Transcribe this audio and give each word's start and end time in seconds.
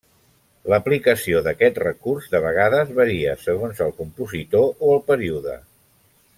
L'aplicació 0.73 1.41
d'aquest 1.47 1.77
recurs 1.83 2.31
de 2.33 2.41
vegades 2.47 2.95
varia 3.01 3.37
segons 3.45 3.85
el 3.89 3.95
compositor 4.01 4.69
o 4.89 4.93
el 4.99 5.07
període. 5.13 5.59